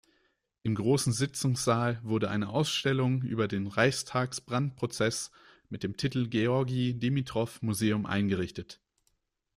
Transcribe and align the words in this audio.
Im 0.63 0.73
"Großen 0.73 1.13
Sitzungssaal" 1.13 1.99
wurde 2.03 2.31
eine 2.31 2.49
Ausstellung 2.49 3.21
über 3.21 3.47
den 3.47 3.67
Reichstagsbrandprozess 3.67 5.29
mit 5.69 5.83
dem 5.83 5.95
Titel 5.95 6.27
„Georgi-Dimitroff-Museum“ 6.27 8.07
eingerichtet. 8.07 8.81